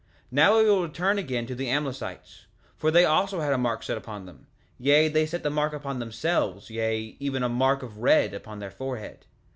[0.31, 3.83] 3:13 Now we will return again to the Amlicites, for they also had a mark
[3.83, 4.47] set upon them;
[4.79, 8.71] yea, they set the mark upon themselves, yea, even a mark of red upon their
[8.71, 9.27] foreheads.